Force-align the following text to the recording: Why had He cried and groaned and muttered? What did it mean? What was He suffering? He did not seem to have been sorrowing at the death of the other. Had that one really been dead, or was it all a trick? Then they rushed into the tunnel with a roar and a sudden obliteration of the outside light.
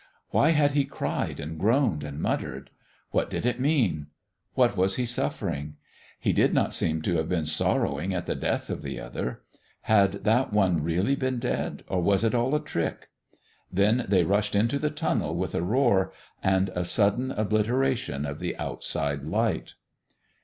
Why 0.31 0.49
had 0.49 0.71
He 0.71 0.83
cried 0.85 1.39
and 1.39 1.59
groaned 1.59 2.03
and 2.03 2.19
muttered? 2.19 2.71
What 3.11 3.29
did 3.29 3.45
it 3.45 3.59
mean? 3.59 4.07
What 4.55 4.75
was 4.75 4.95
He 4.95 5.05
suffering? 5.05 5.75
He 6.19 6.33
did 6.33 6.55
not 6.55 6.73
seem 6.73 7.03
to 7.03 7.17
have 7.17 7.29
been 7.29 7.45
sorrowing 7.45 8.11
at 8.11 8.25
the 8.25 8.33
death 8.33 8.71
of 8.71 8.81
the 8.81 8.99
other. 8.99 9.43
Had 9.81 10.23
that 10.23 10.51
one 10.51 10.81
really 10.81 11.15
been 11.15 11.37
dead, 11.37 11.83
or 11.87 12.01
was 12.01 12.23
it 12.23 12.33
all 12.33 12.55
a 12.55 12.59
trick? 12.63 13.09
Then 13.71 14.07
they 14.09 14.23
rushed 14.23 14.55
into 14.55 14.79
the 14.79 14.89
tunnel 14.89 15.35
with 15.35 15.53
a 15.53 15.61
roar 15.61 16.11
and 16.41 16.69
a 16.69 16.83
sudden 16.83 17.29
obliteration 17.29 18.25
of 18.25 18.39
the 18.39 18.57
outside 18.57 19.21
light. 19.23 19.75